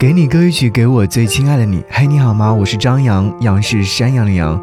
[0.00, 1.84] 给你歌一曲，给我最亲爱的你。
[1.90, 2.50] 嘿，你好吗？
[2.50, 4.58] 我是张扬，杨是山羊的羊。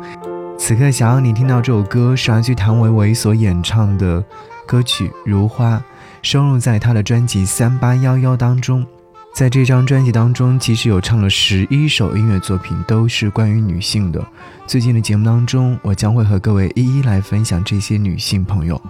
[0.58, 4.26] 此刻想要你听到这首歌，是来自谭维维所演唱的
[4.66, 5.76] 歌曲《如花》，
[6.24, 8.84] 收录在他的专辑《三八幺幺》当中。
[9.32, 14.26] 在这张专辑当中，其实有唱了十一首音乐作品，都是关于女性的。
[14.66, 18.82] 最近的节目当中，我将会和各位一一来分享这些女性朋友。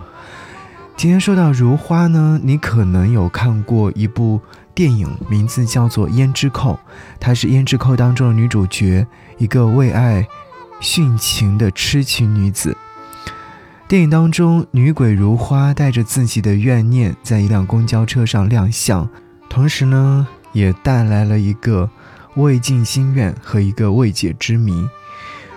[0.98, 4.41] 今天说到《如花》呢，你可能有看过一部。
[4.73, 6.73] 电影名字叫做《胭脂扣》，
[7.20, 9.05] 她是《胭脂扣》当中的女主角，
[9.38, 10.28] 一个为爱
[10.82, 12.75] 殉情的痴情女子。
[13.88, 19.07] 电影当中，女鬼如花带着自己的怨念，在一辆公交车上亮相，
[19.50, 21.89] 同时呢，也带来了一个
[22.36, 24.88] 未尽心愿和一个未解之谜。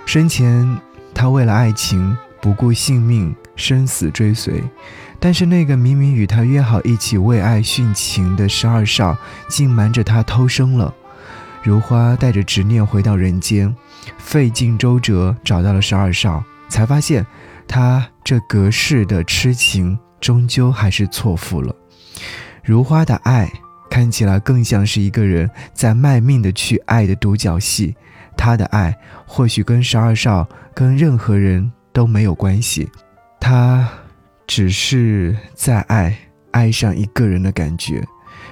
[0.04, 0.78] 生前，
[1.14, 4.62] 她为了爱情不顾性命，生死追随。
[5.18, 9.16] 但是那个明明与他约好一起为爱殉情的十二少，
[9.48, 10.94] 竟瞒着他偷生了。
[11.62, 13.74] 如花带着执念回到人间，
[14.16, 17.26] 费尽周折找到了十二少，才发现
[17.68, 21.74] 他这隔世的痴情终究还是错付了。
[22.64, 23.52] 如花的爱
[23.90, 27.94] 看起来更像是一个人在卖命的去爱的独角戏，
[28.38, 32.88] 他的爱或许跟十二少跟任何人都没有关系，
[33.38, 33.88] 他。
[34.46, 36.12] 只是在爱
[36.50, 38.04] 爱上一个人的感觉，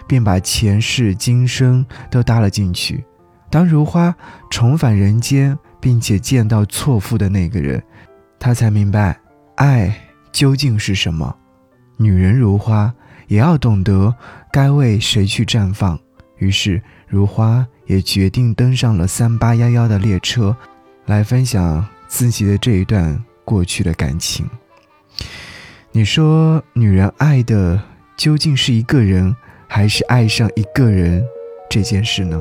[0.06, 3.04] 便把前世今生都搭了进去。
[3.50, 4.14] 当如花
[4.48, 7.82] 重返人间，并且见到错付的那个人，
[8.38, 9.18] 他才明白
[9.56, 9.92] 爱
[10.30, 11.36] 究竟是什么。
[11.96, 12.94] 女人如花，
[13.26, 14.14] 也要懂得
[14.52, 15.98] 该为谁去绽放。
[16.36, 20.56] 于是，如花也决定登上了三八幺幺的列车，
[21.06, 24.46] 来分享自己的这一段过去的感情。
[25.90, 27.82] 你说，女人爱的
[28.14, 29.34] 究竟是一个人，
[29.66, 31.24] 还是爱上一个人
[31.70, 32.38] 这件事呢？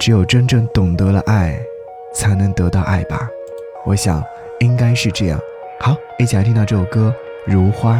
[0.00, 1.56] 只有真正懂得了爱，
[2.12, 3.28] 才能得到爱吧。
[3.86, 4.20] 我想，
[4.58, 5.38] 应该是这样。
[5.78, 7.14] 好，一起来听到这首歌
[7.52, 7.94] 《如花》。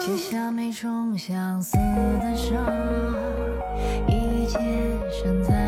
[0.00, 2.66] 结下每种相思的伤，
[4.08, 4.58] 一切
[5.22, 5.59] 正在